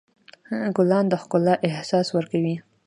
[0.75, 2.55] ګلان د ښکلا احساس ورکوي.